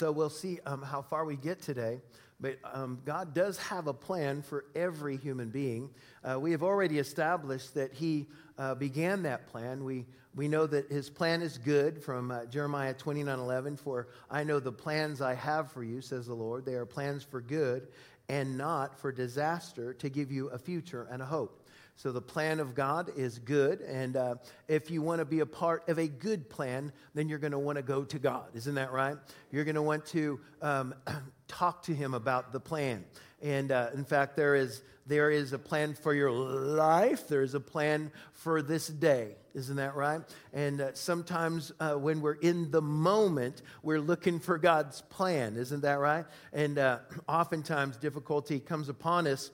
[0.00, 2.00] So we'll see um, how far we get today.
[2.40, 5.90] But um, God does have a plan for every human being.
[6.24, 8.26] Uh, we have already established that He
[8.56, 9.84] uh, began that plan.
[9.84, 13.76] We, we know that His plan is good from uh, Jeremiah 29 11.
[13.76, 16.64] For I know the plans I have for you, says the Lord.
[16.64, 17.88] They are plans for good
[18.30, 21.59] and not for disaster, to give you a future and a hope.
[22.02, 23.82] So the plan of God is good.
[23.82, 24.36] And uh,
[24.68, 27.58] if you want to be a part of a good plan, then you're going to
[27.58, 28.46] want to go to God.
[28.54, 29.18] Isn't that right?
[29.52, 30.94] You're going to want to um,
[31.46, 33.04] talk to Him about the plan.
[33.42, 37.52] And uh, in fact, there is, there is a plan for your life, there is
[37.52, 39.34] a plan for this day.
[39.52, 40.22] Isn't that right?
[40.54, 45.56] And uh, sometimes uh, when we're in the moment, we're looking for God's plan.
[45.58, 46.24] Isn't that right?
[46.54, 49.50] And uh, oftentimes difficulty comes upon us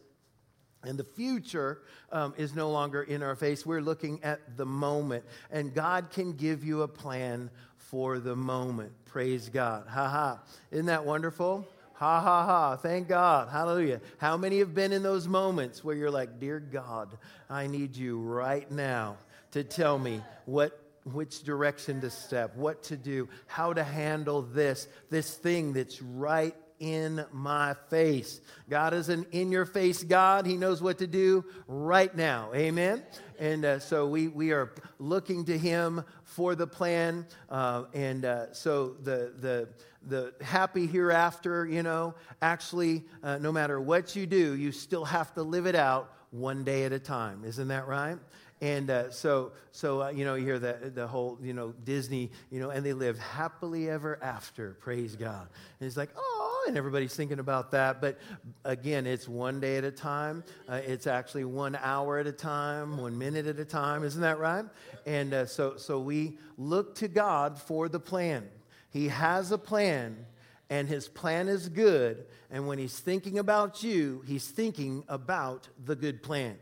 [0.86, 1.82] and the future
[2.12, 3.66] um, is no longer in our face.
[3.66, 5.24] We're looking at the moment.
[5.50, 8.92] And God can give you a plan for the moment.
[9.04, 9.86] Praise God.
[9.88, 10.40] Ha ha.
[10.70, 11.66] Isn't that wonderful?
[11.94, 12.76] Ha ha ha.
[12.76, 13.48] Thank God.
[13.48, 14.00] Hallelujah.
[14.18, 17.16] How many have been in those moments where you're like, Dear God,
[17.48, 19.16] I need you right now
[19.52, 20.80] to tell me what
[21.12, 26.56] which direction to step, what to do, how to handle this, this thing that's right
[26.78, 28.40] in my face.
[28.68, 30.46] God is an in your face God.
[30.46, 32.50] He knows what to do right now.
[32.54, 33.02] Amen.
[33.38, 37.26] And uh, so we, we are looking to Him for the plan.
[37.48, 39.68] Uh, and uh, so the, the,
[40.06, 45.34] the happy hereafter, you know, actually, uh, no matter what you do, you still have
[45.34, 47.44] to live it out one day at a time.
[47.44, 48.18] Isn't that right?
[48.60, 52.30] And uh, so, so uh, you know, you hear the, the whole, you know, Disney,
[52.50, 54.76] you know, and they live happily ever after.
[54.80, 55.48] Praise God.
[55.78, 58.00] And it's like, oh, and everybody's thinking about that.
[58.00, 58.18] But
[58.64, 60.44] again, it's one day at a time.
[60.68, 64.04] Uh, it's actually one hour at a time, one minute at a time.
[64.04, 64.64] Isn't that right?
[65.06, 68.48] And uh, so, so we look to God for the plan.
[68.90, 70.26] He has a plan,
[70.70, 72.26] and his plan is good.
[72.50, 76.56] And when he's thinking about you, he's thinking about the good plan.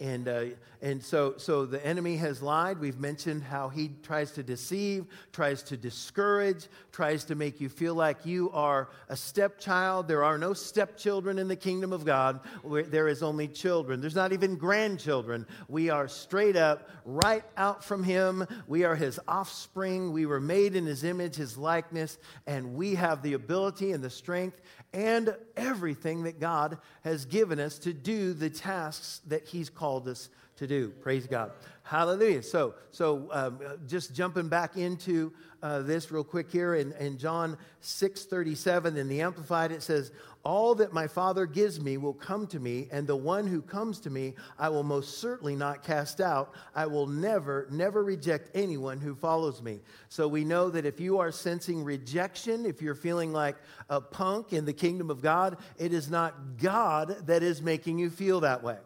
[0.00, 0.44] And, uh,
[0.82, 2.78] and so, so the enemy has lied.
[2.78, 7.94] We've mentioned how he tries to deceive, tries to discourage, tries to make you feel
[7.94, 10.08] like you are a stepchild.
[10.08, 12.40] There are no stepchildren in the kingdom of God.
[12.64, 14.00] There is only children.
[14.00, 15.46] There's not even grandchildren.
[15.68, 18.46] We are straight up right out from him.
[18.66, 20.12] We are his offspring.
[20.12, 24.10] We were made in his image, his likeness, and we have the ability and the
[24.10, 24.60] strength
[24.94, 30.30] and everything that God has given us to do the tasks that He's called us
[30.56, 30.90] to do.
[31.00, 31.50] Praise God.
[31.82, 32.42] Hallelujah.
[32.42, 35.32] So, so um, just jumping back into
[35.62, 40.12] uh, this real quick here in, in John 6 37, in the Amplified, it says,
[40.44, 43.98] All that my Father gives me will come to me, and the one who comes
[44.00, 46.52] to me I will most certainly not cast out.
[46.74, 49.80] I will never, never reject anyone who follows me.
[50.10, 53.56] So we know that if you are sensing rejection, if you're feeling like
[53.88, 58.10] a punk in the kingdom of God, it is not God that is making you
[58.10, 58.76] feel that way.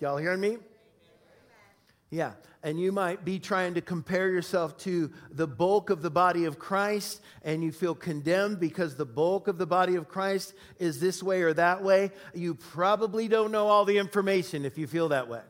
[0.00, 0.58] Y'all hearing me?
[2.10, 6.44] Yeah, and you might be trying to compare yourself to the bulk of the body
[6.44, 11.00] of Christ, and you feel condemned because the bulk of the body of Christ is
[11.00, 12.12] this way or that way.
[12.32, 15.40] You probably don't know all the information if you feel that way.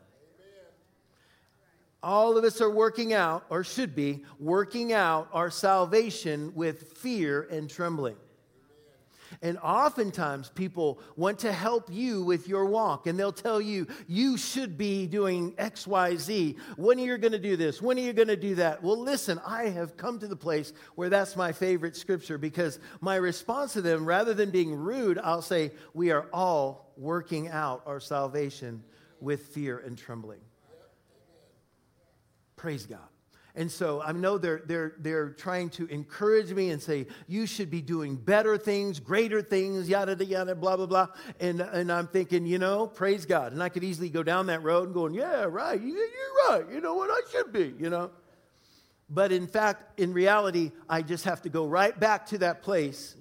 [2.02, 7.48] All of us are working out, or should be, working out our salvation with fear
[7.50, 8.16] and trembling.
[9.42, 14.36] And oftentimes people want to help you with your walk, and they'll tell you, you
[14.36, 16.56] should be doing X, Y, Z.
[16.76, 17.82] When are you going to do this?
[17.82, 18.82] When are you going to do that?
[18.82, 23.16] Well, listen, I have come to the place where that's my favorite scripture because my
[23.16, 28.00] response to them, rather than being rude, I'll say, we are all working out our
[28.00, 28.82] salvation
[29.20, 30.40] with fear and trembling.
[32.56, 33.00] Praise God.
[33.56, 37.70] And so I know they're, they're, they're trying to encourage me and say, you should
[37.70, 41.06] be doing better things, greater things, yada, yada, yada, blah, blah, blah.
[41.40, 43.52] And, and I'm thinking, you know, praise God.
[43.52, 45.96] And I could easily go down that road and going, yeah, right, you're
[46.48, 46.64] right.
[46.70, 48.10] You know what I should be, you know.
[49.08, 53.14] But in fact, in reality, I just have to go right back to that place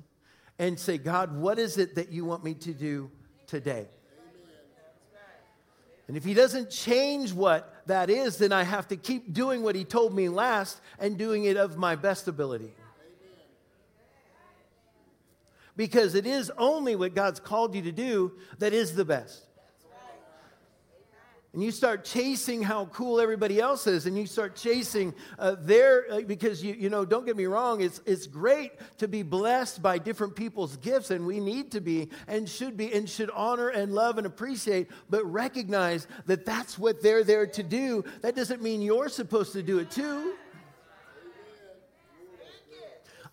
[0.60, 3.10] and say, God, what is it that you want me to do
[3.48, 3.88] today?
[6.08, 9.76] And if he doesn't change what that is, then I have to keep doing what
[9.76, 12.74] he told me last and doing it of my best ability.
[15.78, 19.45] Because it is only what God's called you to do that is the best
[21.56, 26.06] and you start chasing how cool everybody else is and you start chasing uh, their
[26.12, 29.82] uh, because you you know don't get me wrong it's it's great to be blessed
[29.82, 33.70] by different people's gifts and we need to be and should be and should honor
[33.70, 38.04] and love and appreciate but recognize that that's what they're there to do.
[38.22, 40.36] That doesn't mean you're supposed to do it too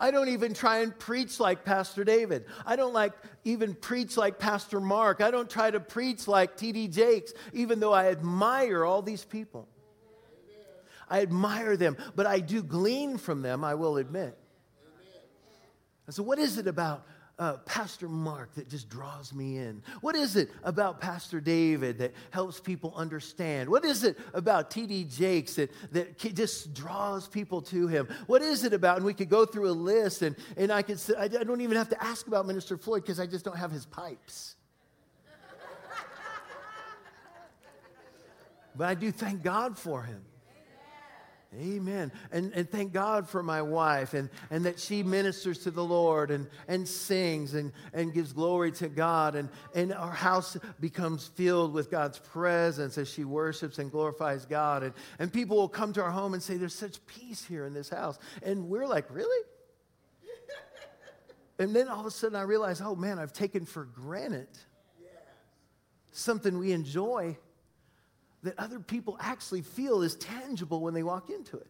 [0.02, 2.46] I don't even try and preach like Pastor David.
[2.66, 3.12] I don't like
[3.44, 5.20] even preach like Pastor Mark.
[5.20, 9.68] I don't try to preach like TD Jakes, even though I admire all these people.
[11.08, 14.36] I admire them, but I do glean from them, I will admit.
[16.10, 17.06] so, what is it about
[17.38, 19.82] uh, Pastor Mark that just draws me in?
[20.00, 23.68] What is it about Pastor David that helps people understand?
[23.68, 25.04] What is it about T.D.
[25.04, 28.08] Jakes that, that just draws people to him?
[28.26, 28.96] What is it about?
[28.98, 31.88] And we could go through a list, and, and I, could, I don't even have
[31.90, 34.56] to ask about Minister Floyd because I just don't have his pipes.
[38.76, 40.22] but I do thank God for him.
[41.60, 42.10] Amen.
[42.30, 46.30] And, and thank God for my wife and, and that she ministers to the Lord
[46.30, 49.34] and, and sings and, and gives glory to God.
[49.34, 54.82] And, and our house becomes filled with God's presence as she worships and glorifies God.
[54.82, 57.74] And, and people will come to our home and say, There's such peace here in
[57.74, 58.18] this house.
[58.42, 59.46] And we're like, Really?
[61.58, 64.48] and then all of a sudden I realize, Oh man, I've taken for granted
[66.12, 67.36] something we enjoy
[68.42, 71.66] that other people actually feel is tangible when they walk into it.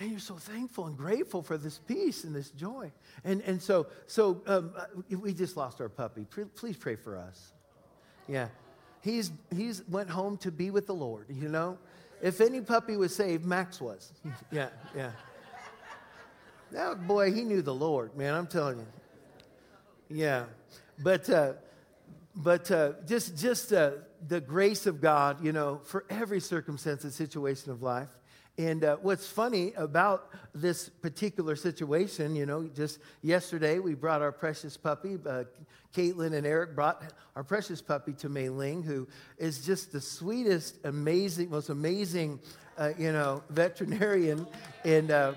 [0.00, 2.92] And you're so thankful and grateful for this peace and this joy.
[3.24, 4.84] And, and so, so um, uh,
[5.16, 6.24] we just lost our puppy.
[6.54, 7.52] Please pray for us.
[8.28, 8.48] Yeah.
[9.02, 11.78] He's, he's went home to be with the Lord, you know?
[12.22, 14.12] If any puppy was saved, Max was.
[14.52, 15.10] Yeah, yeah.
[16.70, 18.86] That boy, he knew the Lord, man, I'm telling you.
[20.10, 20.44] Yeah.
[21.02, 21.54] But, uh,
[22.38, 23.90] but uh, just, just uh,
[24.28, 28.08] the grace of God, you know, for every circumstance and situation of life.
[28.56, 34.30] And uh, what's funny about this particular situation, you know, just yesterday we brought our
[34.30, 35.44] precious puppy, uh,
[35.94, 37.02] Caitlin and Eric brought
[37.34, 42.38] our precious puppy to Mei Ling, who is just the sweetest, amazing, most amazing,
[42.76, 44.46] uh, you know, veterinarian.
[44.84, 45.34] And, uh,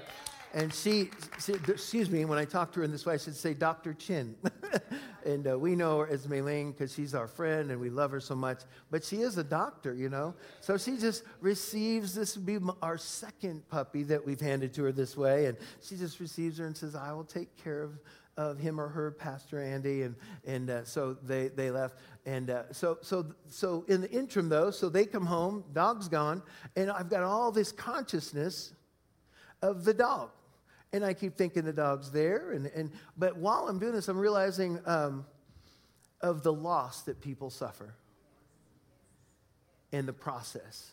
[0.54, 1.10] and she,
[1.44, 3.96] she, excuse me, when I talked to her in this way, I should say Dr.
[3.96, 4.36] Chin.
[5.26, 8.20] and uh, we know her as Mei because she's our friend and we love her
[8.20, 8.62] so much.
[8.90, 10.36] But she is a doctor, you know.
[10.60, 14.92] So she just receives this will be our second puppy that we've handed to her
[14.92, 18.00] this way, and she just receives her and says, "I will take care of."
[18.38, 20.16] Of him or her, Pastor Andy, and
[20.46, 24.72] and uh, so they they left, and uh, so so so in the interim though,
[24.72, 26.42] so they come home, dog's gone,
[26.78, 28.72] and I've got all this consciousness
[29.62, 30.32] of the dog
[30.94, 32.52] and I keep thinking the dog's there.
[32.52, 35.26] And, and, but while I'm doing this, I'm realizing um,
[36.20, 37.94] of the loss that people suffer
[39.92, 40.92] in the process.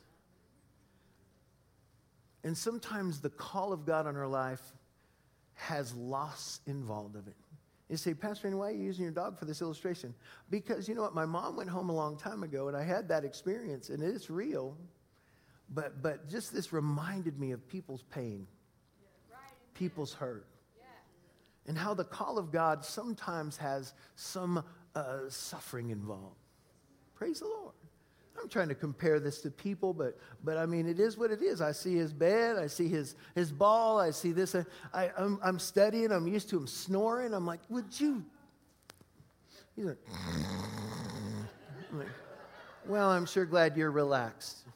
[2.44, 4.62] And sometimes the call of God on our life
[5.54, 7.34] has loss involved of it.
[7.88, 10.14] You say, Pastor, why are you using your dog for this illustration?
[10.50, 11.14] Because you know what?
[11.14, 14.30] My mom went home a long time ago and I had that experience and it's
[14.30, 14.76] real.
[15.74, 18.46] But, but just this reminded me of people's pain
[19.78, 20.46] people's hurt.
[21.66, 24.64] And how the call of God sometimes has some
[24.94, 26.36] uh, suffering involved.
[27.14, 27.74] Praise the Lord.
[28.40, 31.42] I'm trying to compare this to people, but, but I mean, it is what it
[31.42, 31.60] is.
[31.60, 34.54] I see his bed, I see his, his ball, I see this.
[34.54, 34.64] I,
[34.94, 37.34] I, I'm, I'm studying, I'm used to him snoring.
[37.34, 38.24] I'm like, would you?
[39.76, 39.98] He's like,
[41.92, 42.06] like
[42.86, 44.67] well, I'm sure glad you're relaxed.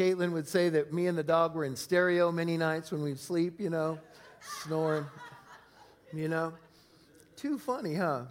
[0.00, 3.18] Caitlin would say that me and the dog were in stereo many nights when we'd
[3.18, 3.98] sleep, you know,
[4.62, 5.04] snoring,
[6.14, 6.54] you know.
[7.36, 8.22] Too funny, huh?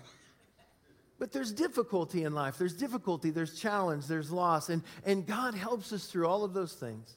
[1.19, 2.57] But there's difficulty in life.
[2.57, 4.69] There's difficulty, there's challenge, there's loss.
[4.69, 7.15] And, and God helps us through all of those things.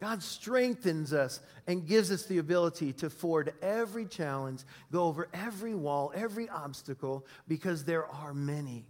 [0.00, 5.76] God strengthens us and gives us the ability to ford every challenge, go over every
[5.76, 8.86] wall, every obstacle, because there are many.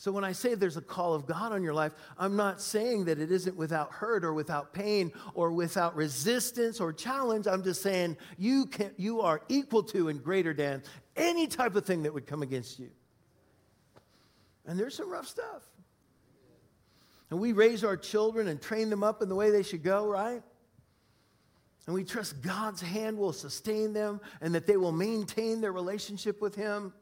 [0.00, 3.04] So when I say there's a call of God on your life, I'm not saying
[3.04, 7.46] that it isn't without hurt or without pain or without resistance or challenge.
[7.46, 10.82] I'm just saying you, can, you are equal to and greater than
[11.16, 12.88] any type of thing that would come against you.
[14.64, 15.64] And there's some rough stuff.
[17.28, 20.08] And we raise our children and train them up in the way they should go,
[20.08, 20.42] right?
[21.84, 26.40] And we trust God's hand will sustain them and that they will maintain their relationship
[26.40, 26.94] with Him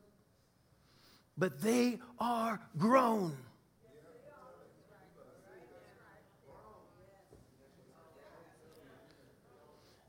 [1.38, 3.36] but they are grown.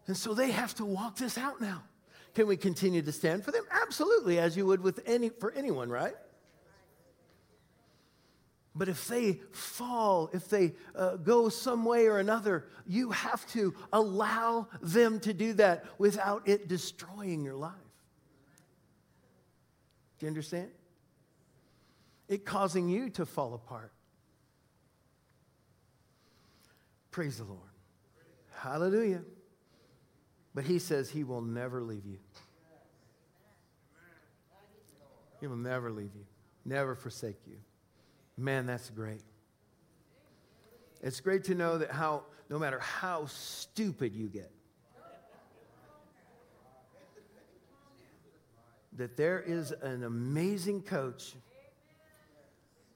[0.08, 1.84] And so they have to walk this out now.
[2.34, 3.64] Can we continue to stand for them?
[3.70, 6.16] Absolutely, as you would with any for anyone, right?
[8.74, 13.76] But if they fall, if they uh, go some way or another, you have to
[13.94, 17.74] allow them to do that without it destroying your life.
[20.18, 20.70] Do you understand?
[22.30, 23.92] It causing you to fall apart.
[27.12, 27.60] Praise the Lord.
[28.54, 29.24] Hallelujah.
[30.54, 32.20] But he says he will never leave you.
[35.40, 36.26] He will never leave you,
[36.66, 37.56] never forsake you.
[38.38, 39.24] Man, that's great.
[41.02, 44.52] It's great to know that how, no matter how stupid you get,
[48.98, 51.36] that there is an amazing coach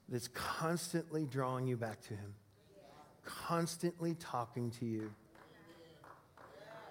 [0.08, 2.34] that's constantly drawing you back to him,
[3.24, 5.10] constantly talking to you.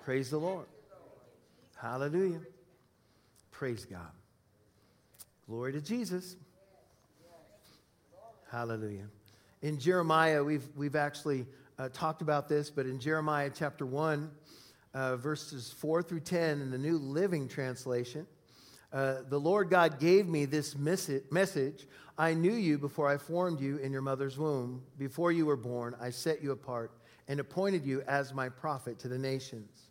[0.04, 0.66] Praise the Lord.
[1.76, 2.42] Hallelujah.
[3.52, 4.12] Praise God.
[5.48, 6.36] Glory to Jesus.
[8.52, 9.08] Hallelujah.
[9.62, 11.46] In Jeremiah, we've, we've actually
[11.80, 14.30] uh, talked about this, but in Jeremiah chapter 1,
[14.94, 18.28] uh, verses 4 through 10 in the New Living Translation,
[18.92, 21.88] uh, the Lord God gave me this message.
[22.18, 24.84] I knew you before I formed you in your mother's womb.
[24.98, 26.92] Before you were born, I set you apart
[27.28, 29.90] and appointed you as my prophet to the nations.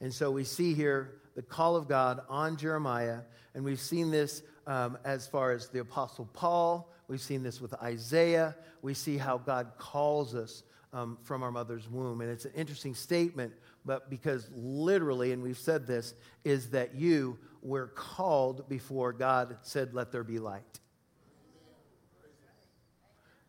[0.00, 3.20] And so we see here the call of God on Jeremiah,
[3.54, 6.92] and we've seen this um, as far as the Apostle Paul.
[7.08, 8.54] We've seen this with Isaiah.
[8.82, 12.20] We see how God calls us um, from our mother's womb.
[12.20, 16.14] And it's an interesting statement, but because literally, and we've said this,
[16.44, 20.80] is that you were called before God said, Let there be light.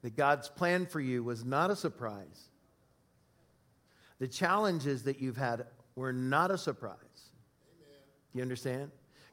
[0.03, 2.49] That God's plan for you was not a surprise.
[4.19, 6.97] The challenges that you've had were not a surprise.
[8.31, 8.91] Do you understand?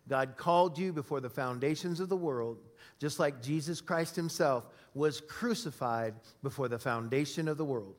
[0.09, 2.59] God called you before the foundations of the world,
[2.99, 7.95] just like Jesus Christ himself was crucified before the foundation of the world.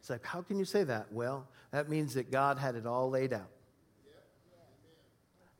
[0.00, 1.12] It's like, how can you say that?
[1.12, 3.50] Well, that means that God had it all laid out.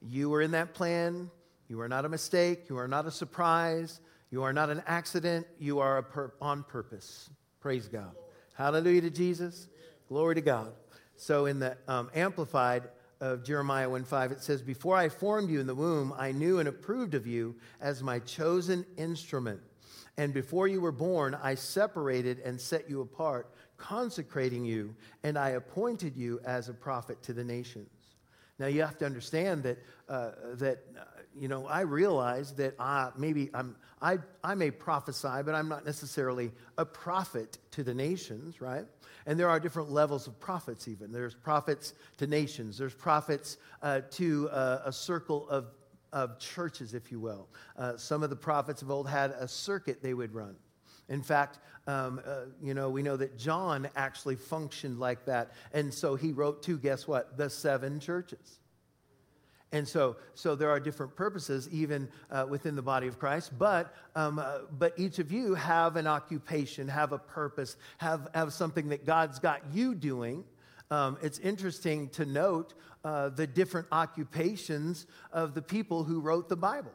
[0.00, 1.30] You were in that plan.
[1.68, 2.68] You are not a mistake.
[2.68, 4.00] You are not a surprise.
[4.32, 5.46] You are not an accident.
[5.58, 7.28] You are pur- on purpose.
[7.60, 8.16] Praise God.
[8.54, 9.68] Hallelujah to Jesus.
[10.08, 10.72] Glory to God.
[11.16, 12.84] So in the um, Amplified
[13.20, 16.68] of Jeremiah 1:5, it says, Before I formed you in the womb, I knew and
[16.68, 19.60] approved of you as my chosen instrument.
[20.16, 25.50] And before you were born, I separated and set you apart, consecrating you, and I
[25.50, 28.01] appointed you as a prophet to the nations.
[28.58, 29.78] Now you have to understand that
[30.08, 31.04] uh, that uh,
[31.34, 35.84] you know I realize that I, maybe I'm I I may prophesy, but I'm not
[35.84, 38.84] necessarily a prophet to the nations, right?
[39.26, 40.88] And there are different levels of prophets.
[40.88, 42.78] Even there's prophets to nations.
[42.78, 45.66] There's prophets uh, to uh, a circle of
[46.12, 47.48] of churches, if you will.
[47.76, 50.56] Uh, some of the prophets of old had a circuit they would run.
[51.08, 55.52] In fact, um, uh, you know, we know that John actually functioned like that.
[55.72, 57.36] And so he wrote to, guess what?
[57.36, 58.60] The seven churches.
[59.72, 63.94] And so, so there are different purposes even uh, within the body of Christ, but,
[64.14, 68.90] um, uh, but each of you have an occupation, have a purpose, have, have something
[68.90, 70.44] that God's got you doing.
[70.90, 76.56] Um, it's interesting to note uh, the different occupations of the people who wrote the
[76.56, 76.92] Bible.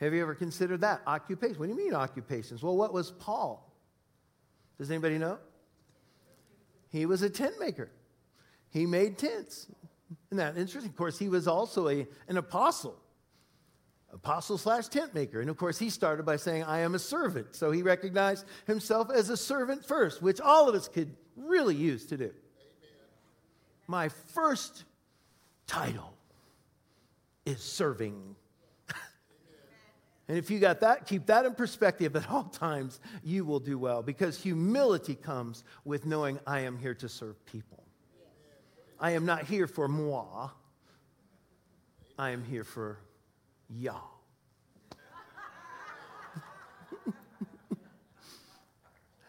[0.00, 1.02] Have you ever considered that?
[1.06, 1.58] Occupation.
[1.58, 2.62] What do you mean occupations?
[2.62, 3.70] Well, what was Paul?
[4.78, 5.38] Does anybody know?
[6.88, 7.90] He was a tent maker.
[8.70, 9.66] He made tents.
[10.28, 10.90] Isn't that interesting?
[10.90, 12.96] Of course, he was also a, an apostle,
[14.12, 15.42] apostle slash tent maker.
[15.42, 17.54] And of course, he started by saying, I am a servant.
[17.54, 22.06] So he recognized himself as a servant first, which all of us could really use
[22.06, 22.24] to do.
[22.24, 22.34] Amen.
[23.86, 24.84] My first
[25.66, 26.14] title
[27.44, 28.34] is serving
[30.30, 33.76] and if you got that, keep that in perspective at all times, you will do
[33.76, 37.82] well because humility comes with knowing I am here to serve people.
[39.00, 40.50] I am not here for moi,
[42.16, 43.00] I am here for
[43.68, 44.20] y'all.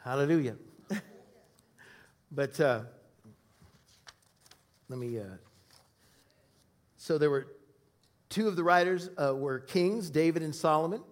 [0.04, 0.58] Hallelujah.
[2.32, 2.82] but uh,
[4.88, 5.18] let me.
[5.18, 5.24] Uh,
[6.98, 7.48] so there were
[8.32, 11.04] Two of the writers uh, were kings, David and Solomon.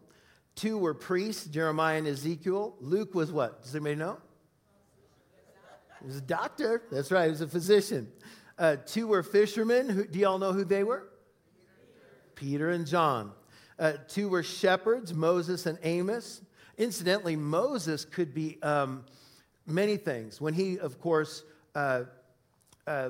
[0.55, 2.77] Two were priests, Jeremiah and Ezekiel.
[2.79, 3.61] Luke was what?
[3.61, 4.17] Does anybody know?
[5.99, 6.81] He was a doctor.
[6.89, 8.09] That's right, he was a physician.
[8.57, 9.89] Uh, two were fishermen.
[9.89, 11.09] Who, do y'all know who they were?
[12.35, 13.33] Peter and John.
[13.77, 16.41] Uh, two were shepherds, Moses and Amos.
[16.77, 19.03] Incidentally, Moses could be um,
[19.67, 20.39] many things.
[20.39, 21.43] When he, of course,
[21.75, 22.03] uh,
[22.88, 23.09] uh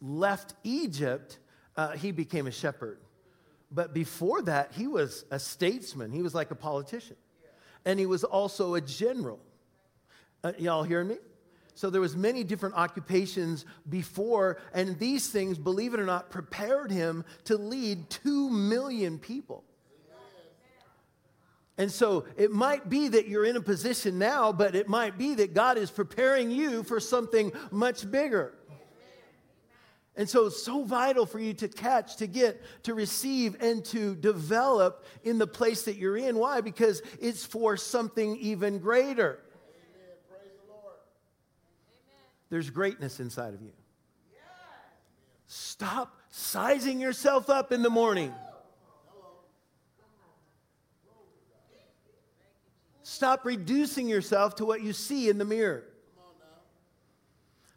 [0.00, 1.38] left Egypt,
[1.76, 2.98] uh, he became a shepherd.
[3.70, 6.10] But before that, he was a statesman.
[6.10, 7.16] He was like a politician.
[7.84, 9.38] And he was also a general.
[10.42, 11.16] Uh, y'all hearing me?
[11.74, 16.90] So there was many different occupations before, and these things, believe it or not, prepared
[16.90, 19.64] him to lead two million people.
[21.78, 25.34] And so it might be that you're in a position now, but it might be
[25.36, 28.52] that God is preparing you for something much bigger.
[30.20, 34.14] And so it's so vital for you to catch, to get, to receive, and to
[34.14, 36.36] develop in the place that you're in.
[36.36, 36.60] Why?
[36.60, 39.40] Because it's for something even greater.
[40.28, 40.96] Praise the Lord.
[41.88, 42.26] Amen.
[42.50, 43.72] There's greatness inside of you.
[45.46, 48.34] Stop sizing yourself up in the morning.
[53.02, 55.84] Stop reducing yourself to what you see in the mirror.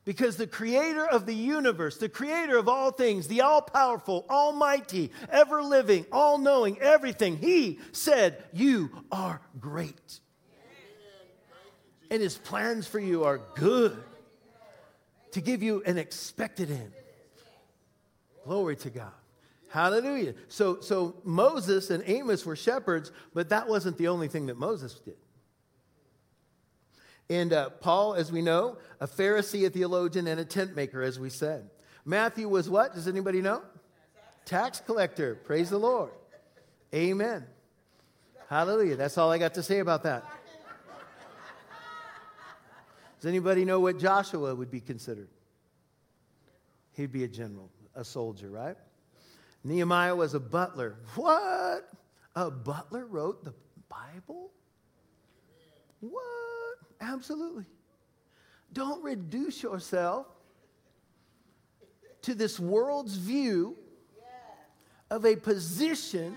[0.05, 5.11] Because the creator of the universe, the creator of all things, the all powerful, almighty,
[5.31, 10.19] ever living, all knowing, everything, he said, You are great.
[12.11, 13.97] And his plans for you are good
[15.31, 16.91] to give you an expected end.
[18.43, 19.11] Glory to God.
[19.69, 20.35] Hallelujah.
[20.49, 24.93] So, so Moses and Amos were shepherds, but that wasn't the only thing that Moses
[24.99, 25.15] did.
[27.29, 31.19] And uh, Paul, as we know, a Pharisee, a theologian, and a tent maker, as
[31.19, 31.69] we said.
[32.05, 32.93] Matthew was what?
[32.93, 33.61] Does anybody know?
[34.45, 35.35] Tax collector.
[35.35, 36.11] Praise the Lord.
[36.93, 37.45] Amen.
[38.49, 38.95] Hallelujah.
[38.95, 40.23] That's all I got to say about that.
[43.19, 45.29] Does anybody know what Joshua would be considered?
[46.91, 48.75] He'd be a general, a soldier, right?
[49.63, 50.97] Nehemiah was a butler.
[51.15, 51.89] What?
[52.35, 53.53] A butler wrote the
[53.87, 54.51] Bible?
[56.01, 56.21] What?
[57.13, 57.65] Absolutely.
[58.73, 60.25] Don't reduce yourself
[62.23, 63.77] to this world's view
[65.11, 66.35] of a position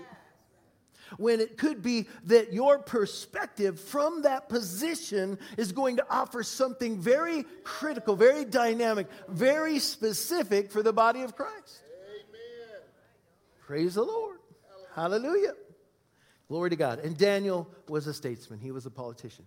[1.17, 7.01] when it could be that your perspective from that position is going to offer something
[7.01, 11.81] very critical, very dynamic, very specific for the body of Christ.
[12.13, 12.81] Amen.
[13.61, 14.39] Praise the Lord.
[14.95, 15.55] Hallelujah.
[16.49, 16.99] Glory to God.
[16.99, 19.47] And Daniel was a statesman, he was a politician.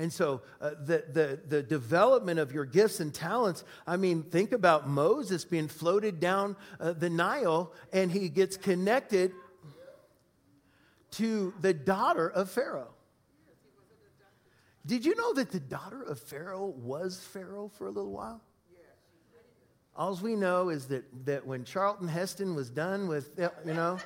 [0.00, 4.52] And so, uh, the, the, the development of your gifts and talents, I mean, think
[4.52, 9.32] about Moses being floated down uh, the Nile and he gets connected
[11.12, 12.94] to the daughter of Pharaoh.
[14.86, 18.40] Did you know that the daughter of Pharaoh was Pharaoh for a little while?
[19.96, 23.98] All we know is that, that when Charlton Heston was done with, you know,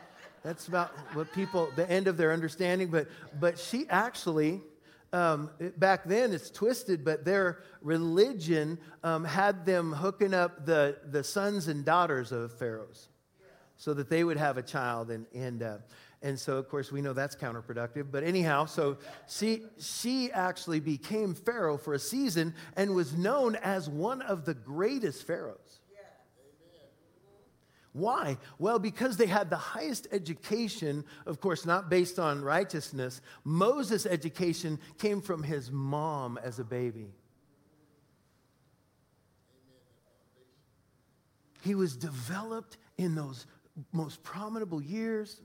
[0.43, 2.88] that's about what people, the end of their understanding.
[2.88, 4.62] But, but she actually
[5.12, 11.22] um, back then it's twisted, but their religion um, had them hooking up the, the
[11.22, 13.09] sons and daughters of pharaohs
[13.77, 15.11] so that they would have a child.
[15.11, 15.77] And, and, uh,
[16.22, 18.07] and so, of course, we know that's counterproductive.
[18.11, 18.96] But anyhow, so
[19.29, 24.55] she, she actually became pharaoh for a season and was known as one of the
[24.55, 25.82] greatest pharaohs.
[27.93, 28.39] Why?
[28.59, 33.21] Well, because they had the highest education, of course, not based on righteousness.
[33.45, 37.13] Moses' education came from his mom as a baby.
[41.61, 43.47] He was developed in those
[43.93, 45.41] most prominent years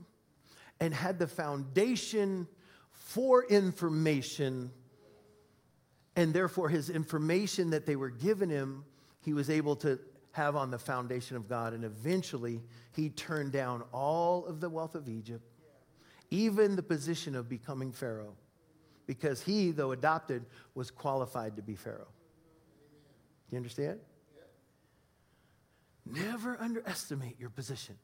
[0.80, 2.48] and had the foundation
[2.92, 4.70] for information.
[6.16, 8.84] And therefore, his information that they were giving him,
[9.20, 10.00] he was able to
[10.38, 11.72] have on the foundation of God.
[11.72, 12.62] And eventually,
[12.94, 15.44] he turned down all of the wealth of Egypt,
[16.30, 18.36] even the position of becoming Pharaoh,
[19.06, 22.12] because he, though adopted, was qualified to be Pharaoh.
[23.48, 23.98] Do you understand?
[26.06, 27.96] Never underestimate your position.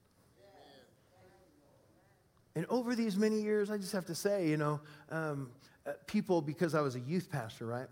[2.57, 5.51] And over these many years, I just have to say, you know, um,
[5.87, 7.88] uh, people, because I was a youth pastor, right?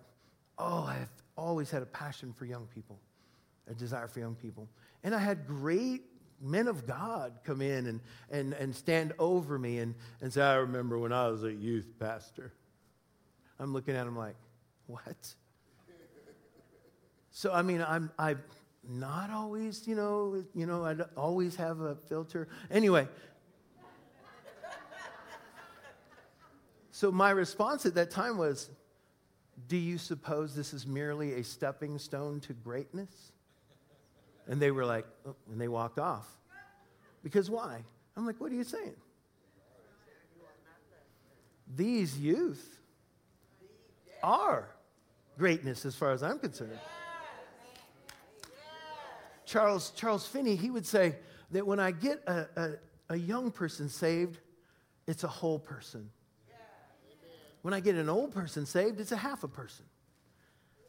[0.59, 2.99] Oh, I've always had a passion for young people
[3.71, 4.69] a desire for young people.
[5.05, 6.03] And I had great
[6.41, 10.55] men of God come in and, and, and stand over me and, and say, I
[10.55, 12.53] remember when I was a youth pastor.
[13.59, 14.35] I'm looking at him like,
[14.87, 15.35] what?
[17.31, 18.43] So, I mean, I'm, I'm
[18.87, 22.49] not always, you know, you know, I always have a filter.
[22.71, 23.09] Anyway,
[26.91, 28.69] so my response at that time was,
[29.69, 33.32] do you suppose this is merely a stepping stone to greatness?
[34.49, 36.29] And they were like, oh, and they walked off.
[37.23, 37.85] Because why?
[38.17, 38.97] I'm like, what are you saying?
[41.75, 42.81] These youth
[44.23, 44.69] are
[45.39, 46.79] greatness as far as I'm concerned.
[49.47, 51.17] Charles, Charles Finney, he would say
[51.51, 52.71] that when I get a, a,
[53.11, 54.39] a young person saved,
[55.07, 56.11] it's a whole person.
[57.63, 59.85] When I get an old person saved, it's a half a person.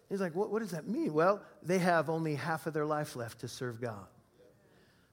[0.09, 1.13] He's like, what, what does that mean?
[1.13, 4.05] Well, they have only half of their life left to serve God.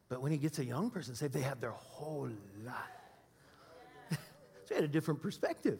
[0.08, 2.28] But when he gets a young person saved, they have their whole
[2.64, 2.74] life.
[4.10, 4.18] so
[4.68, 5.78] he had a different perspective.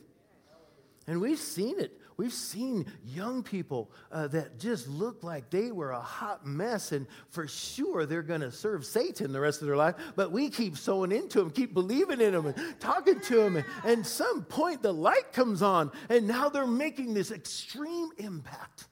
[1.06, 1.98] And we've seen it.
[2.16, 7.06] we've seen young people uh, that just look like they were a hot mess, and
[7.30, 9.96] for sure they're going to serve Satan the rest of their life.
[10.14, 13.56] But we keep sowing into them, keep believing in them, and talking to them.
[13.56, 18.86] And, and some point the light comes on, and now they're making this extreme impact.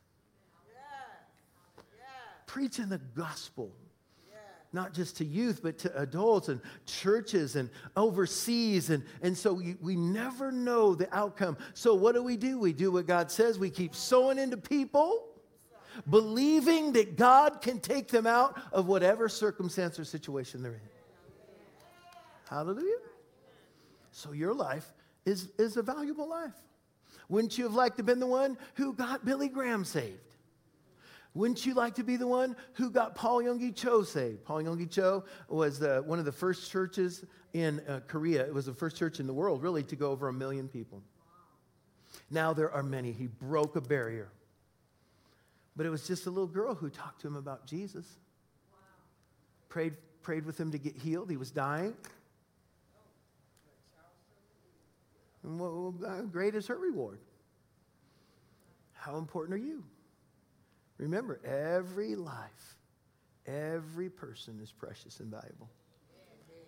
[2.48, 3.70] Preaching the gospel
[4.72, 8.90] not just to youth, but to adults and churches and overseas.
[8.90, 11.56] And, and so we, we never know the outcome.
[11.74, 12.58] So, what do we do?
[12.58, 13.58] We do what God says.
[13.58, 15.26] We keep sowing into people,
[16.10, 20.80] believing that God can take them out of whatever circumstance or situation they're in.
[22.48, 22.96] Hallelujah.
[24.10, 24.92] So, your life
[25.24, 26.54] is, is a valuable life.
[27.30, 30.27] Wouldn't you have liked to have been the one who got Billy Graham saved?
[31.38, 34.44] Wouldn't you like to be the one who got Paul Yonggi Cho saved?
[34.44, 38.44] Paul Yonggi Cho was the, one of the first churches in uh, Korea.
[38.44, 41.00] It was the first church in the world, really, to go over a million people.
[42.28, 43.12] Now there are many.
[43.12, 44.32] He broke a barrier.
[45.76, 48.18] But it was just a little girl who talked to him about Jesus.
[48.72, 48.78] Wow.
[49.68, 51.30] Prayed, prayed with him to get healed.
[51.30, 51.94] He was dying.
[55.44, 57.20] And what, great is her reward.
[58.94, 59.84] How important are you?
[60.98, 62.76] Remember, every life,
[63.46, 65.70] every person is precious and valuable.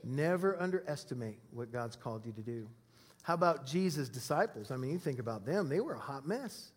[0.03, 2.69] Never underestimate what God's called you to do.
[3.23, 4.71] How about Jesus' disciples?
[4.71, 6.73] I mean, you think about them, they were a hot mess.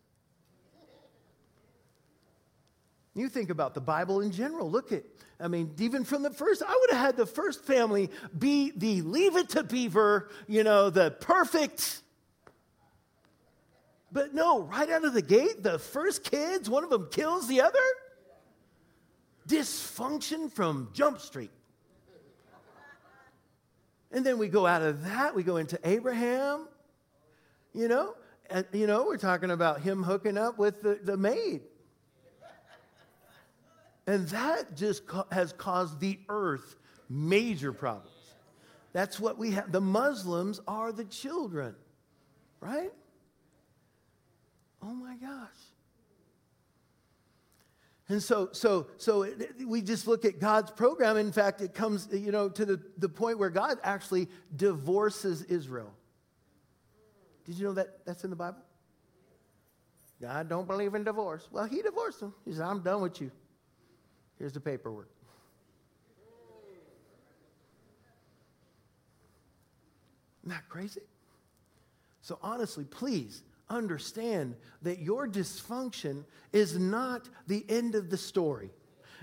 [3.14, 4.68] You think about the Bible in general.
[4.68, 5.04] Look at,
[5.38, 9.02] I mean, even from the first, I would have had the first family be the
[9.02, 12.02] leave it to beaver, you know, the perfect
[14.14, 17.60] but no, right out of the gate, the first kids, one of them kills the
[17.60, 17.78] other.
[19.48, 21.50] Dysfunction from Jump Street.
[24.12, 26.68] And then we go out of that, we go into Abraham.
[27.74, 28.14] You know,
[28.48, 31.62] and, you know, we're talking about him hooking up with the, the maid.
[34.06, 36.76] And that just co- has caused the earth
[37.10, 38.10] major problems.
[38.92, 39.72] That's what we have.
[39.72, 41.74] The Muslims are the children,
[42.60, 42.92] right?
[44.84, 45.48] Oh my gosh.
[48.10, 49.26] And so, so, so
[49.66, 51.16] we just look at God's program.
[51.16, 55.90] In fact, it comes, you know, to the, the point where God actually divorces Israel.
[57.46, 58.58] Did you know that that's in the Bible?
[60.20, 61.48] God don't believe in divorce.
[61.50, 62.34] Well, he divorced them.
[62.44, 63.30] He said, I'm done with you.
[64.38, 65.08] Here's the paperwork.
[70.42, 71.00] Isn't that crazy?
[72.20, 78.70] So honestly, please, understand that your dysfunction is not the end of the story.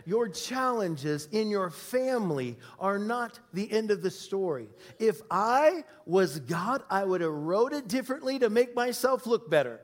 [0.05, 4.67] Your challenges in your family are not the end of the story.
[4.99, 9.79] If I was God, I would have wrote it differently to make myself look better.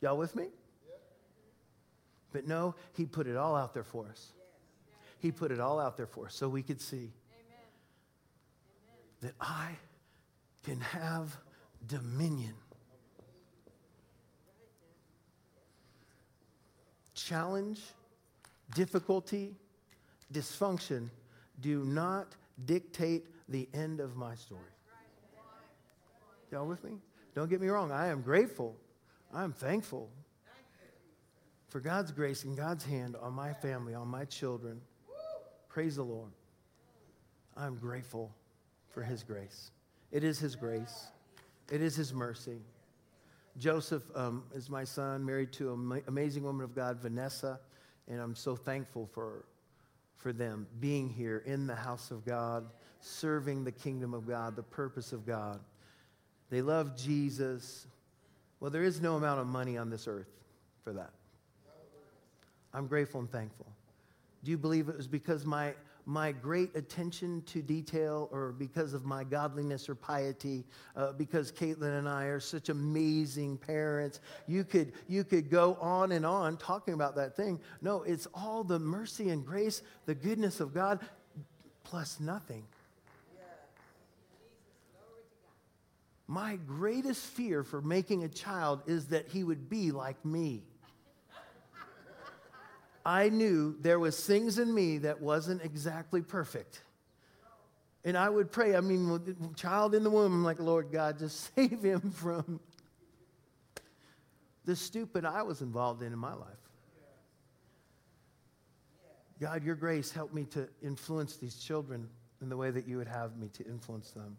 [0.00, 0.48] Y'all with me?
[2.32, 4.32] But no, he put it all out there for us.
[5.18, 7.10] He put it all out there for us so we could see
[9.22, 9.70] that I
[10.64, 11.36] can have
[11.86, 12.54] dominion.
[17.14, 17.80] Challenge,
[18.74, 19.54] difficulty,
[20.32, 21.08] dysfunction
[21.60, 22.34] do not
[22.66, 24.60] dictate the end of my story.
[26.50, 26.92] Y'all with me?
[27.34, 27.92] Don't get me wrong.
[27.92, 28.76] I am grateful.
[29.32, 30.10] I am thankful
[31.68, 34.80] for God's grace and God's hand on my family, on my children.
[35.68, 36.30] Praise the Lord.
[37.56, 38.32] I'm grateful
[38.92, 39.70] for His grace.
[40.14, 41.08] It is His grace,
[41.70, 42.58] it is His mercy.
[43.58, 47.58] Joseph um, is my son, married to an amazing woman of God, Vanessa,
[48.08, 49.44] and I'm so thankful for,
[50.16, 52.64] for them being here in the house of God,
[53.00, 55.60] serving the kingdom of God, the purpose of God.
[56.48, 57.86] They love Jesus.
[58.60, 60.30] Well, there is no amount of money on this earth
[60.84, 61.10] for that.
[62.72, 63.66] I'm grateful and thankful.
[64.44, 65.74] Do you believe it was because my
[66.06, 70.64] my great attention to detail or because of my godliness or piety,
[70.96, 74.20] uh, because Caitlin and I are such amazing parents.
[74.46, 77.58] You could, you could go on and on talking about that thing.
[77.80, 81.00] No, it's all the mercy and grace, the goodness of God,
[81.84, 82.64] plus nothing.
[86.26, 90.62] My greatest fear for making a child is that he would be like me.
[93.04, 96.82] I knew there was things in me that wasn't exactly perfect.
[98.04, 101.54] And I would pray, I mean, child in the womb, I'm like, Lord God, just
[101.54, 102.60] save him from
[104.64, 106.48] the stupid I was involved in in my life.
[109.40, 112.08] God, your grace help me to influence these children
[112.40, 114.36] in the way that you would have me to influence them.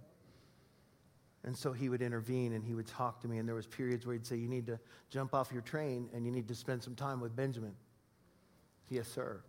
[1.44, 3.38] And so he would intervene and he would talk to me.
[3.38, 4.80] And there was periods where he'd say, You need to
[5.12, 7.76] jump off your train and you need to spend some time with Benjamin.
[8.90, 9.42] Yes, sir.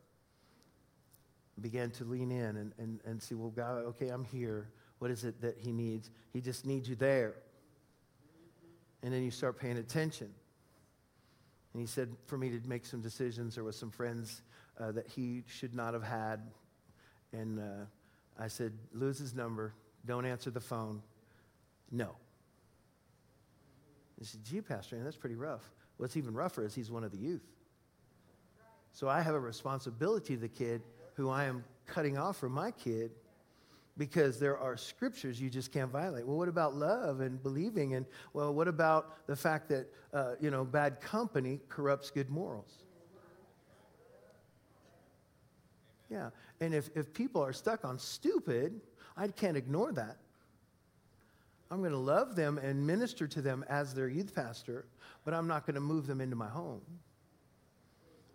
[1.61, 4.69] Began to lean in and, and, and see, well, God, okay, I'm here.
[4.99, 6.11] What is it that he needs?
[6.33, 7.35] He just needs you there.
[9.03, 10.29] And then you start paying attention.
[11.73, 13.55] And he said for me to make some decisions.
[13.55, 14.43] There was some friends
[14.81, 16.41] uh, that he should not have had.
[17.33, 17.85] And uh,
[18.39, 19.75] I said, lose his number.
[20.07, 21.03] Don't answer the phone.
[21.91, 22.17] No.
[24.19, 25.63] He said, gee, Pastor, that's pretty rough.
[25.99, 27.43] What's even rougher is he's one of the youth.
[28.97, 30.81] So I have a responsibility to the kid
[31.17, 33.11] who I am cutting off from my kid
[33.99, 36.27] because there are scriptures you just can't violate.
[36.27, 37.93] Well, what about love and believing?
[37.93, 42.85] And, well, what about the fact that, uh, you know, bad company corrupts good morals?
[46.09, 46.31] Yeah.
[46.63, 48.81] And if, if people are stuck on stupid,
[49.15, 50.17] I can't ignore that.
[51.71, 54.87] I'm going to love them and minister to them as their youth pastor,
[55.27, 56.81] but I'm not going to move them into my home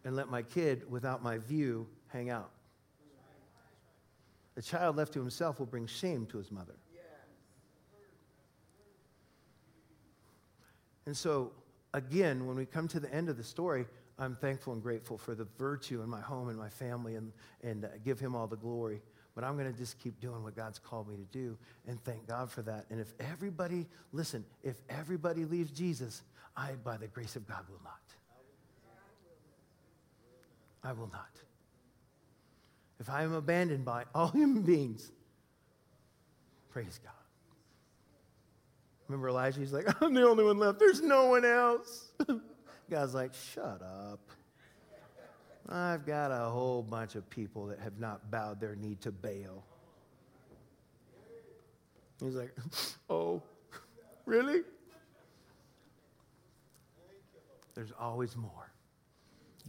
[0.03, 2.51] and let my kid, without my view, hang out.
[4.57, 6.75] A child left to himself will bring shame to his mother.
[11.05, 11.51] And so,
[11.93, 13.85] again, when we come to the end of the story,
[14.19, 17.31] I'm thankful and grateful for the virtue in my home and my family and,
[17.63, 19.01] and uh, give him all the glory.
[19.33, 22.27] But I'm going to just keep doing what God's called me to do and thank
[22.27, 22.85] God for that.
[22.89, 26.21] And if everybody, listen, if everybody leaves Jesus,
[26.55, 27.99] I, by the grace of God, will not.
[30.83, 31.29] I will not.
[32.99, 35.11] If I am abandoned by all human beings,
[36.69, 37.11] praise God.
[39.07, 39.59] Remember Elijah?
[39.59, 40.79] He's like, I'm the only one left.
[40.79, 42.11] There's no one else.
[42.89, 44.19] God's like, shut up.
[45.69, 49.63] I've got a whole bunch of people that have not bowed their knee to Baal.
[52.21, 52.55] He's like,
[53.09, 53.41] oh,
[54.25, 54.61] really?
[57.73, 58.70] There's always more.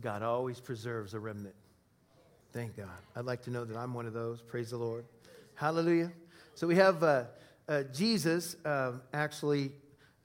[0.00, 1.54] God always preserves a remnant.
[2.52, 2.88] Thank God.
[3.16, 4.42] I'd like to know that I'm one of those.
[4.42, 5.04] Praise the Lord.
[5.54, 6.12] Hallelujah.
[6.54, 7.24] So we have uh,
[7.68, 9.72] uh, Jesus uh, actually,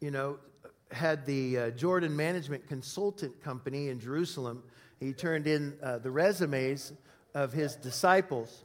[0.02, 0.38] you know,
[0.92, 4.64] had the uh, Jordan Management Consultant Company in Jerusalem.
[5.00, 6.94] He turned in uh, the resumes
[7.34, 8.64] of his disciples.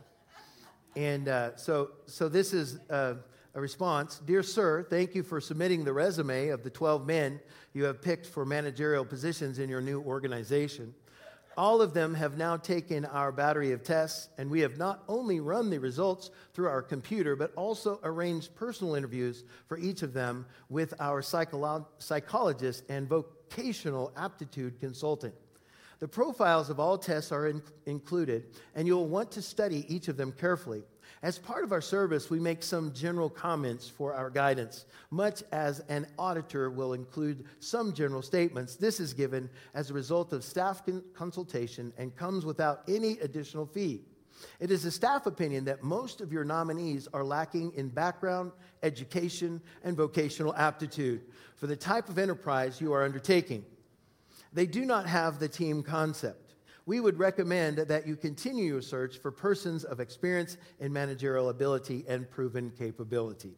[0.96, 2.78] And uh, so, so this is
[3.54, 7.40] a response Dear Sir, thank you for submitting the resume of the 12 men
[7.74, 10.94] you have picked for managerial positions in your new organization.
[11.56, 15.38] All of them have now taken our battery of tests, and we have not only
[15.38, 20.46] run the results through our computer, but also arranged personal interviews for each of them
[20.70, 25.34] with our psycholo- psychologist and vocational aptitude consultant.
[25.98, 30.16] The profiles of all tests are in- included, and you'll want to study each of
[30.16, 30.84] them carefully.
[31.22, 35.80] As part of our service, we make some general comments for our guidance, much as
[35.88, 38.76] an auditor will include some general statements.
[38.76, 40.82] This is given as a result of staff
[41.14, 44.02] consultation and comes without any additional fee.
[44.58, 49.60] It is a staff opinion that most of your nominees are lacking in background, education,
[49.84, 51.22] and vocational aptitude
[51.56, 53.64] for the type of enterprise you are undertaking.
[54.52, 56.41] They do not have the team concept
[56.86, 62.04] we would recommend that you continue your search for persons of experience in managerial ability
[62.08, 63.54] and proven capability.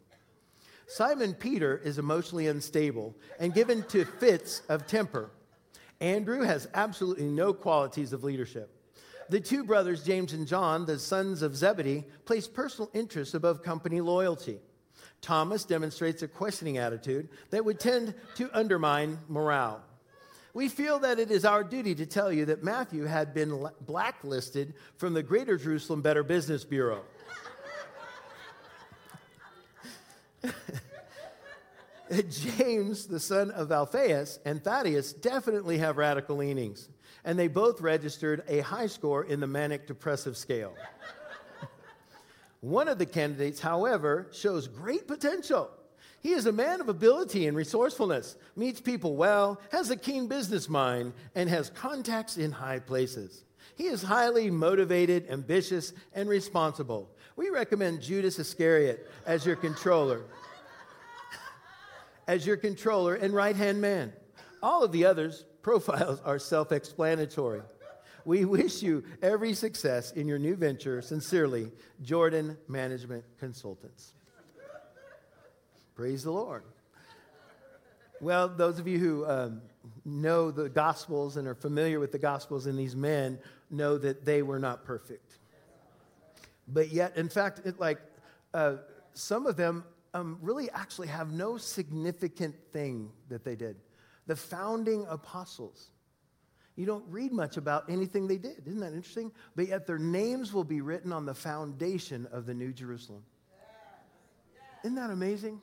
[0.86, 5.30] Simon Peter is emotionally unstable and given to fits of temper.
[6.00, 8.70] Andrew has absolutely no qualities of leadership.
[9.30, 14.02] The two brothers, James and John, the sons of Zebedee, place personal interests above company
[14.02, 14.58] loyalty.
[15.22, 19.82] Thomas demonstrates a questioning attitude that would tend to undermine morale
[20.54, 24.72] we feel that it is our duty to tell you that Matthew had been blacklisted
[24.96, 27.02] from the Greater Jerusalem Better Business Bureau.
[32.28, 36.88] James, the son of Alphaeus, and Thaddeus definitely have radical leanings,
[37.24, 40.74] and they both registered a high score in the manic depressive scale.
[42.60, 45.70] One of the candidates, however, shows great potential
[46.24, 50.70] he is a man of ability and resourcefulness, meets people well, has a keen business
[50.70, 53.44] mind, and has contacts in high places.
[53.76, 57.10] He is highly motivated, ambitious, and responsible.
[57.36, 60.22] We recommend Judas Iscariot as your controller.
[62.26, 64.10] as your controller and right hand man.
[64.62, 67.60] All of the others' profiles are self explanatory.
[68.24, 71.02] We wish you every success in your new venture.
[71.02, 74.14] Sincerely, Jordan Management Consultants.
[75.94, 76.64] Praise the Lord.
[78.20, 79.62] Well, those of you who um,
[80.04, 83.38] know the Gospels and are familiar with the Gospels and these men
[83.70, 85.38] know that they were not perfect.
[86.66, 87.98] But yet, in fact, it, like
[88.54, 88.76] uh,
[89.12, 93.76] some of them um, really actually have no significant thing that they did.
[94.26, 95.90] The founding apostles.
[96.76, 98.62] You don't read much about anything they did.
[98.66, 99.30] Isn't that interesting?
[99.54, 103.22] But yet their names will be written on the foundation of the New Jerusalem.
[104.82, 105.60] Isn't that amazing?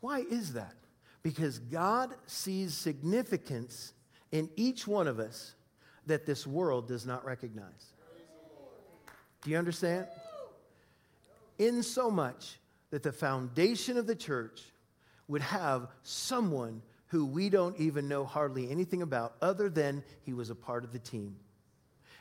[0.00, 0.74] Why is that?
[1.22, 3.92] Because God sees significance
[4.32, 5.54] in each one of us
[6.06, 7.92] that this world does not recognize.
[9.42, 10.06] Do you understand?
[11.58, 12.58] In so much
[12.90, 14.62] that the foundation of the church
[15.28, 20.50] would have someone who we don't even know hardly anything about other than he was
[20.50, 21.36] a part of the team.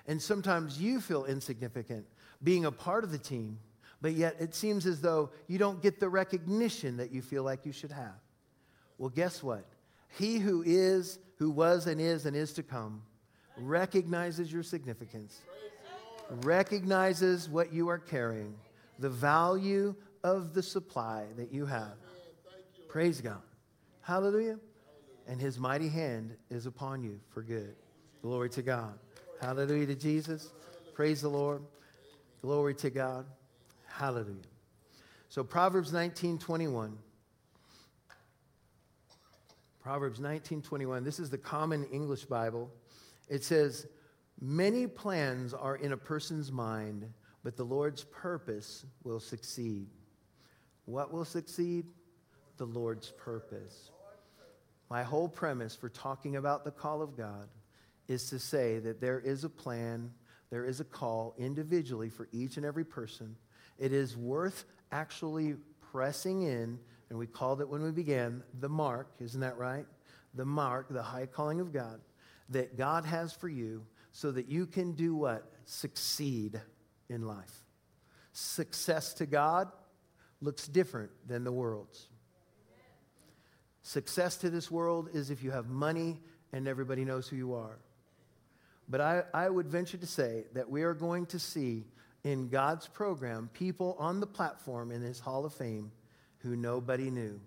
[0.07, 2.05] And sometimes you feel insignificant
[2.43, 3.59] being a part of the team,
[4.01, 7.65] but yet it seems as though you don't get the recognition that you feel like
[7.65, 8.19] you should have.
[8.97, 9.65] Well, guess what?
[10.17, 13.03] He who is, who was, and is, and is to come
[13.57, 15.41] recognizes your significance,
[16.43, 18.55] recognizes what you are carrying,
[18.99, 21.97] the value of the supply that you have.
[22.88, 23.41] Praise God.
[24.01, 24.57] Hallelujah
[25.29, 27.75] and his mighty hand is upon you for good.
[28.23, 28.97] Glory to God.
[29.39, 30.51] Hallelujah to Jesus.
[30.95, 31.62] Praise the Lord.
[32.41, 33.25] Glory to God.
[33.99, 34.47] Hallelujah.
[35.27, 36.97] So Proverbs 19:21.
[39.81, 41.03] Proverbs 19:21.
[41.03, 42.71] This is the common English Bible.
[43.27, 43.89] It says,
[44.39, 49.89] "Many plans are in a person's mind, but the Lord's purpose will succeed."
[50.85, 51.93] What will succeed?
[52.55, 53.91] The Lord's purpose.
[54.89, 57.49] My whole premise for talking about the call of God
[58.07, 60.15] is to say that there is a plan,
[60.51, 63.38] there is a call individually for each and every person.
[63.79, 65.55] It is worth actually
[65.91, 66.77] pressing in,
[67.09, 69.85] and we called it when we began the mark, isn't that right?
[70.35, 71.99] The mark, the high calling of God
[72.49, 75.51] that God has for you so that you can do what?
[75.65, 76.59] Succeed
[77.09, 77.63] in life.
[78.33, 79.69] Success to God
[80.41, 82.07] looks different than the world's.
[83.83, 86.19] Success to this world is if you have money
[86.53, 87.79] and everybody knows who you are.
[88.87, 91.85] But I, I would venture to say that we are going to see
[92.23, 95.91] in God's program people on the platform in His Hall of Fame
[96.39, 97.39] who nobody knew.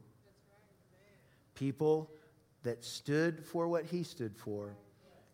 [1.55, 2.11] People
[2.63, 4.77] that stood for what He stood for,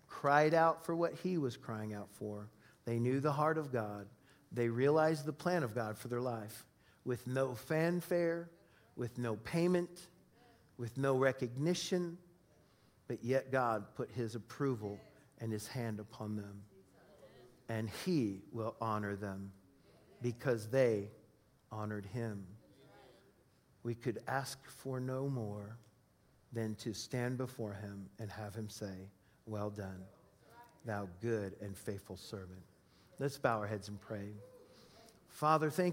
[0.07, 2.48] cried out for what He was crying out for.
[2.85, 4.07] They knew the heart of God.
[4.51, 6.64] They realized the plan of God for their life
[7.05, 8.48] with no fanfare,
[8.96, 10.09] with no payment
[10.79, 12.16] with no recognition,
[13.09, 14.98] but yet God put his approval
[15.40, 16.62] and his hand upon them.
[17.68, 19.52] And he will honor them
[20.22, 21.11] because they
[21.70, 22.44] honored him.
[23.83, 25.76] We could ask for no more
[26.52, 29.11] than to stand before him and have him say,
[29.46, 30.02] Well done,
[30.85, 32.62] thou good and faithful servant.
[33.18, 34.31] Let's bow our heads and pray.
[35.28, 35.87] Father, thank